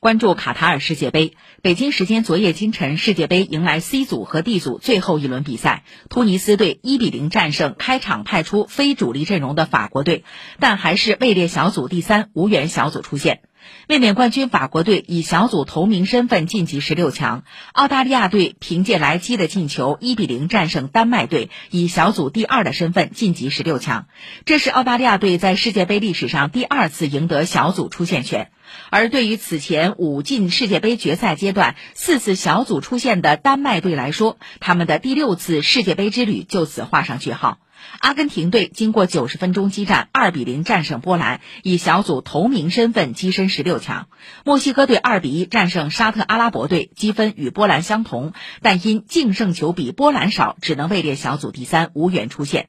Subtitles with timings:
[0.00, 5.84] 关注卡塔尔世界杯，北京时间昨夜今晨，世界杯迎来 C 组和 D 组最后一轮比赛。
[6.10, 10.24] 突尼斯队一比零战胜开场派出非主力阵容的法国队，
[10.60, 13.40] 但还是位列小组第三，无缘小组出线。
[13.88, 24.06] 卫冕冠军法国队以小组头名身份晋级十六强，澳大利亚队凭借莱基的进球一比零战胜丹麦队，以小组第二的身份晋级十六强。
[24.44, 28.50] 这是澳大利亚队在世界杯历史上第二次赢得小组出线权。
[28.90, 37.58] 而对于此前五进世界杯决赛阶段四次小组出线的丹麦队来说，他们的第六次世界杯之旅就此画上句号。
[38.00, 44.08] 阿根廷队经过九十分钟激战，二比零战胜波兰，以小组头名身份跻身十六强。
[44.44, 52.68] 墨西哥队二比一战胜沙特阿拉伯队，积分与波兰相同，但因净胜球比波兰少，只能位列小组第三，无缘出线。